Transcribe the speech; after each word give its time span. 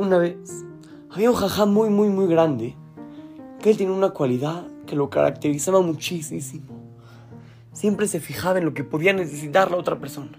Una 0.00 0.16
vez 0.16 0.64
había 1.10 1.30
un 1.30 1.36
jajam 1.36 1.74
muy, 1.74 1.90
muy, 1.90 2.08
muy 2.08 2.26
grande 2.26 2.74
que 3.60 3.68
él 3.68 3.76
tenía 3.76 3.92
una 3.92 4.08
cualidad 4.08 4.66
que 4.86 4.96
lo 4.96 5.10
caracterizaba 5.10 5.82
muchísimo. 5.82 6.64
Siempre 7.74 8.08
se 8.08 8.18
fijaba 8.18 8.58
en 8.58 8.64
lo 8.64 8.72
que 8.72 8.82
podía 8.82 9.12
necesitar 9.12 9.70
la 9.70 9.76
otra 9.76 9.98
persona. 9.98 10.38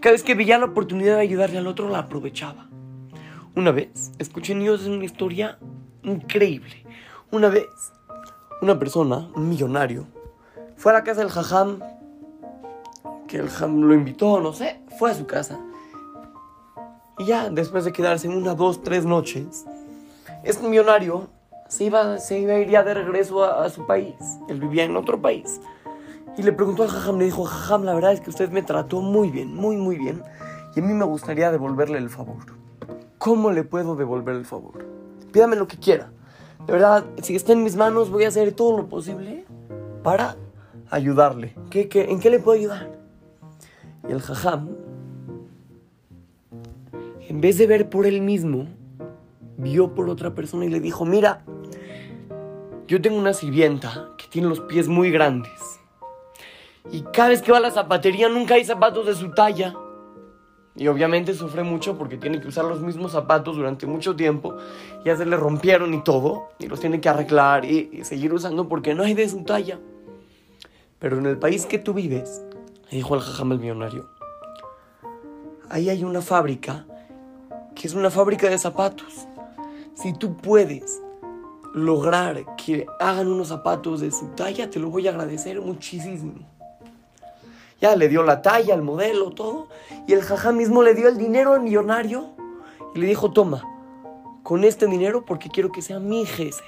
Cada 0.00 0.12
vez 0.12 0.22
que 0.22 0.34
veía 0.34 0.58
la 0.58 0.66
oportunidad 0.66 1.14
de 1.14 1.22
ayudarle 1.22 1.56
al 1.56 1.66
otro, 1.66 1.88
la 1.88 2.00
aprovechaba. 2.00 2.68
Una 3.56 3.70
vez 3.70 4.12
escuché 4.18 4.52
en 4.52 4.60
Dios 4.60 4.86
una 4.86 5.06
historia 5.06 5.58
increíble. 6.02 6.84
Una 7.30 7.48
vez, 7.48 7.68
una 8.60 8.78
persona, 8.78 9.30
un 9.34 9.48
millonario, 9.48 10.08
fue 10.76 10.92
a 10.92 10.96
la 10.96 11.04
casa 11.04 11.20
del 11.20 11.30
jajam, 11.30 11.78
que 13.26 13.38
el 13.38 13.48
jajam 13.48 13.80
lo 13.80 13.94
invitó, 13.94 14.42
no 14.42 14.52
sé, 14.52 14.82
fue 14.98 15.10
a 15.10 15.14
su 15.14 15.26
casa. 15.26 15.58
Y 17.20 17.26
ya, 17.26 17.50
después 17.50 17.84
de 17.84 17.92
quedarse 17.92 18.28
una, 18.28 18.54
dos, 18.54 18.82
tres 18.82 19.04
noches, 19.04 19.66
este 20.42 20.66
millonario 20.66 21.28
se 21.68 21.84
iba, 21.84 22.16
se 22.16 22.38
iba 22.38 22.54
a 22.54 22.58
ir 22.60 22.70
ya 22.70 22.82
de 22.82 22.94
regreso 22.94 23.44
a, 23.44 23.62
a, 23.62 23.68
su 23.68 23.86
país. 23.86 24.14
Él 24.48 24.58
vivía 24.58 24.84
en 24.84 24.96
otro 24.96 25.20
país. 25.20 25.60
Y 26.38 26.42
le 26.42 26.54
preguntó 26.54 26.82
al 26.82 26.88
jajam, 26.88 27.18
le 27.18 27.26
dijo, 27.26 27.44
jajam, 27.44 27.84
la 27.84 27.92
verdad 27.92 28.14
es 28.14 28.22
que 28.22 28.30
usted 28.30 28.48
me 28.48 28.62
trató 28.62 29.02
muy 29.02 29.28
bien, 29.30 29.54
muy, 29.54 29.76
muy 29.76 29.98
bien. 29.98 30.22
Y 30.74 30.80
a 30.80 30.82
mí 30.82 30.94
me 30.94 31.04
gustaría 31.04 31.52
devolverle 31.52 31.98
el 31.98 32.08
favor. 32.08 32.38
¿Cómo 33.18 33.50
le 33.50 33.64
puedo 33.64 33.96
devolver 33.96 34.36
el 34.36 34.46
favor? 34.46 34.82
Pídame 35.30 35.56
lo 35.56 35.68
que 35.68 35.76
quiera. 35.76 36.10
De 36.66 36.72
verdad, 36.72 37.04
si 37.20 37.36
está 37.36 37.52
en 37.52 37.62
mis 37.62 37.76
manos, 37.76 38.08
voy 38.08 38.24
a 38.24 38.28
hacer 38.28 38.52
todo 38.52 38.78
lo 38.78 38.88
posible 38.88 39.44
para 40.02 40.36
ayudarle. 40.88 41.54
¿Qué, 41.68 41.86
qué, 41.86 42.10
en 42.10 42.18
qué 42.18 42.30
le 42.30 42.38
puedo 42.38 42.58
ayudar? 42.58 42.98
Y 44.08 44.12
el 44.12 44.22
jajam, 44.22 44.70
en 47.30 47.40
vez 47.40 47.58
de 47.58 47.68
ver 47.68 47.88
por 47.88 48.06
él 48.06 48.22
mismo, 48.22 48.66
vio 49.56 49.94
por 49.94 50.10
otra 50.10 50.34
persona 50.34 50.64
y 50.64 50.68
le 50.68 50.80
dijo, 50.80 51.04
mira, 51.04 51.44
yo 52.88 53.00
tengo 53.00 53.16
una 53.16 53.34
sirvienta 53.34 54.08
que 54.18 54.26
tiene 54.26 54.48
los 54.48 54.58
pies 54.58 54.88
muy 54.88 55.12
grandes. 55.12 55.78
Y 56.90 57.02
cada 57.12 57.28
vez 57.28 57.40
que 57.40 57.52
va 57.52 57.58
a 57.58 57.60
la 57.60 57.70
zapatería 57.70 58.28
nunca 58.28 58.54
hay 58.54 58.64
zapatos 58.64 59.06
de 59.06 59.14
su 59.14 59.30
talla. 59.30 59.76
Y 60.74 60.88
obviamente 60.88 61.32
sufre 61.34 61.62
mucho 61.62 61.96
porque 61.96 62.16
tiene 62.16 62.40
que 62.40 62.48
usar 62.48 62.64
los 62.64 62.80
mismos 62.80 63.12
zapatos 63.12 63.56
durante 63.56 63.86
mucho 63.86 64.16
tiempo. 64.16 64.56
Ya 65.04 65.16
se 65.16 65.24
le 65.24 65.36
rompieron 65.36 65.94
y 65.94 66.02
todo. 66.02 66.48
Y 66.58 66.66
los 66.66 66.80
tiene 66.80 67.00
que 67.00 67.10
arreglar 67.10 67.64
y, 67.64 67.90
y 67.92 68.04
seguir 68.04 68.34
usando 68.34 68.68
porque 68.68 68.92
no 68.92 69.04
hay 69.04 69.14
de 69.14 69.28
su 69.28 69.44
talla. 69.44 69.78
Pero 70.98 71.18
en 71.18 71.26
el 71.26 71.38
país 71.38 71.64
que 71.64 71.78
tú 71.78 71.94
vives, 71.94 72.42
dijo 72.90 73.14
el 73.14 73.20
jajam 73.20 73.52
el 73.52 73.60
millonario, 73.60 74.08
ahí 75.68 75.90
hay 75.90 76.02
una 76.02 76.22
fábrica 76.22 76.86
que 77.80 77.86
es 77.86 77.94
una 77.94 78.10
fábrica 78.10 78.46
de 78.50 78.58
zapatos. 78.58 79.26
Si 79.94 80.12
tú 80.12 80.36
puedes 80.36 81.00
lograr 81.72 82.44
que 82.56 82.86
hagan 82.98 83.28
unos 83.28 83.48
zapatos 83.48 84.02
de 84.02 84.10
su 84.10 84.26
talla, 84.36 84.68
te 84.68 84.78
lo 84.78 84.90
voy 84.90 85.06
a 85.08 85.12
agradecer 85.12 85.58
muchísimo. 85.62 86.34
Ya 87.80 87.96
le 87.96 88.10
dio 88.10 88.22
la 88.22 88.42
talla, 88.42 88.74
el 88.74 88.82
modelo, 88.82 89.30
todo. 89.30 89.68
Y 90.06 90.12
el 90.12 90.20
jajá 90.20 90.52
mismo 90.52 90.82
le 90.82 90.94
dio 90.94 91.08
el 91.08 91.16
dinero 91.16 91.54
al 91.54 91.62
millonario 91.62 92.28
y 92.94 92.98
le 92.98 93.06
dijo, 93.06 93.32
toma, 93.32 93.64
con 94.42 94.64
este 94.64 94.86
dinero 94.86 95.24
porque 95.24 95.48
quiero 95.48 95.72
que 95.72 95.80
sea 95.80 96.00
mi 96.00 96.26
jefe. 96.26 96.62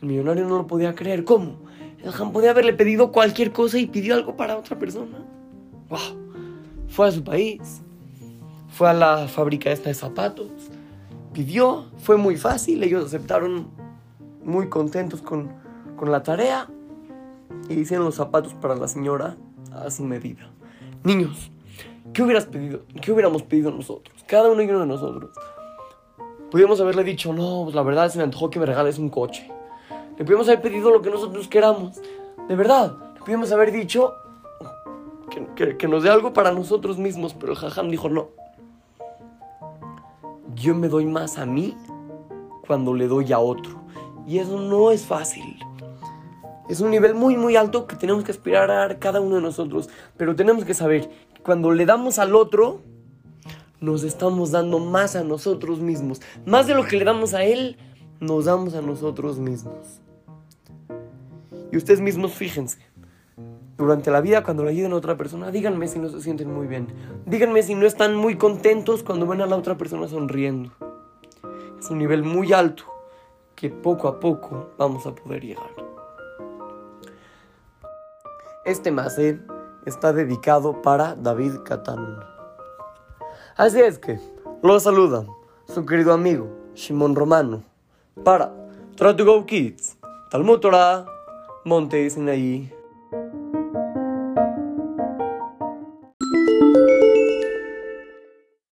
El 0.00 0.08
millonario 0.08 0.46
no 0.46 0.56
lo 0.56 0.66
podía 0.66 0.94
creer. 0.94 1.24
¿Cómo? 1.24 1.58
El 1.98 2.10
jajá 2.10 2.32
podía 2.32 2.52
haberle 2.52 2.72
pedido 2.72 3.12
cualquier 3.12 3.52
cosa 3.52 3.76
y 3.76 3.86
pidió 3.86 4.14
algo 4.14 4.34
para 4.34 4.56
otra 4.56 4.78
persona. 4.78 5.26
¡Wow! 5.90 6.88
Fue 6.88 7.08
a 7.08 7.12
su 7.12 7.22
país. 7.22 7.82
Fue 8.76 8.90
a 8.90 8.92
la 8.92 9.26
fábrica 9.26 9.70
esta 9.70 9.88
de 9.88 9.94
zapatos. 9.94 10.48
Pidió. 11.32 11.86
Fue 11.96 12.18
muy 12.18 12.36
fácil. 12.36 12.82
Ellos 12.82 13.06
aceptaron 13.06 13.68
muy 14.44 14.68
contentos 14.68 15.22
con, 15.22 15.50
con 15.96 16.12
la 16.12 16.22
tarea 16.22 16.68
y 17.70 17.80
hicieron 17.80 18.04
los 18.04 18.16
zapatos 18.16 18.52
para 18.52 18.76
la 18.76 18.86
señora 18.86 19.38
a 19.72 19.90
su 19.90 20.04
medida. 20.04 20.50
Niños, 21.04 21.50
¿qué 22.12 22.22
hubieras 22.22 22.44
pedido? 22.44 22.82
¿Qué 23.00 23.12
hubiéramos 23.12 23.44
pedido 23.44 23.70
nosotros? 23.70 24.22
Cada 24.26 24.52
uno 24.52 24.60
y 24.60 24.68
uno 24.68 24.80
de 24.80 24.86
nosotros. 24.86 25.30
Pudimos 26.50 26.78
haberle 26.78 27.02
dicho, 27.02 27.32
no, 27.32 27.62
pues 27.64 27.74
la 27.74 27.82
verdad 27.82 28.10
se 28.10 28.18
me 28.18 28.24
antojó 28.24 28.50
que 28.50 28.60
me 28.60 28.66
regales 28.66 28.98
un 28.98 29.08
coche. 29.08 29.50
Le 30.18 30.24
pudimos 30.26 30.48
haber 30.48 30.60
pedido 30.60 30.90
lo 30.90 31.00
que 31.00 31.08
nosotros 31.08 31.48
queramos. 31.48 31.98
De 32.46 32.54
verdad, 32.54 32.94
le 33.14 33.20
pudimos 33.20 33.50
haber 33.52 33.72
dicho 33.72 34.12
que, 35.30 35.46
que, 35.54 35.76
que 35.78 35.88
nos 35.88 36.02
dé 36.02 36.10
algo 36.10 36.34
para 36.34 36.52
nosotros 36.52 36.98
mismos, 36.98 37.32
pero 37.32 37.52
el 37.52 37.58
jajam 37.58 37.88
dijo, 37.88 38.10
no. 38.10 38.36
Yo 40.56 40.74
me 40.74 40.88
doy 40.88 41.04
más 41.04 41.36
a 41.36 41.44
mí 41.44 41.76
cuando 42.66 42.94
le 42.94 43.06
doy 43.06 43.32
a 43.32 43.38
otro. 43.38 43.82
Y 44.26 44.38
eso 44.38 44.58
no 44.58 44.90
es 44.90 45.04
fácil. 45.04 45.58
Es 46.68 46.80
un 46.80 46.90
nivel 46.90 47.14
muy, 47.14 47.36
muy 47.36 47.56
alto 47.56 47.86
que 47.86 47.94
tenemos 47.94 48.24
que 48.24 48.32
aspirar 48.32 48.98
cada 48.98 49.20
uno 49.20 49.36
de 49.36 49.42
nosotros. 49.42 49.90
Pero 50.16 50.34
tenemos 50.34 50.64
que 50.64 50.74
saber 50.74 51.08
que 51.34 51.42
cuando 51.42 51.70
le 51.70 51.84
damos 51.84 52.18
al 52.18 52.34
otro, 52.34 52.80
nos 53.80 54.02
estamos 54.02 54.50
dando 54.50 54.78
más 54.78 55.14
a 55.14 55.22
nosotros 55.22 55.78
mismos. 55.78 56.22
Más 56.46 56.66
de 56.66 56.74
lo 56.74 56.86
que 56.86 56.96
le 56.96 57.04
damos 57.04 57.34
a 57.34 57.44
él, 57.44 57.76
nos 58.18 58.46
damos 58.46 58.74
a 58.74 58.80
nosotros 58.80 59.38
mismos. 59.38 60.00
Y 61.70 61.76
ustedes 61.76 62.00
mismos 62.00 62.32
fíjense. 62.32 62.78
Durante 63.76 64.10
la 64.10 64.22
vida, 64.22 64.42
cuando 64.42 64.64
le 64.64 64.70
ayuden 64.70 64.92
a 64.92 64.96
otra 64.96 65.16
persona, 65.16 65.50
díganme 65.50 65.86
si 65.86 65.98
no 65.98 66.08
se 66.08 66.22
sienten 66.22 66.52
muy 66.52 66.66
bien. 66.66 66.88
Díganme 67.26 67.62
si 67.62 67.74
no 67.74 67.86
están 67.86 68.14
muy 68.14 68.36
contentos 68.36 69.02
cuando 69.02 69.26
ven 69.26 69.42
a 69.42 69.46
la 69.46 69.56
otra 69.56 69.76
persona 69.76 70.08
sonriendo. 70.08 70.70
Es 71.78 71.90
un 71.90 71.98
nivel 71.98 72.24
muy 72.24 72.54
alto 72.54 72.84
que 73.54 73.68
poco 73.68 74.08
a 74.08 74.18
poco 74.18 74.70
vamos 74.78 75.06
a 75.06 75.14
poder 75.14 75.44
llegar. 75.44 75.70
Este 78.64 78.90
mase 78.90 79.40
está 79.84 80.12
dedicado 80.12 80.80
para 80.80 81.14
David 81.14 81.58
Catán. 81.64 82.18
Así 83.56 83.80
es 83.80 83.98
que 83.98 84.18
lo 84.62 84.80
saluda 84.80 85.26
su 85.66 85.84
querido 85.84 86.12
amigo 86.12 86.48
Shimon 86.74 87.14
Romano 87.14 87.62
para 88.24 88.52
Try 88.96 89.16
to 89.16 89.24
Go 89.24 89.44
Kids, 89.44 89.98
Talmud 90.30 90.60
Torah, 90.60 91.04
Monte 91.64 92.08
Sinaí. 92.08 92.72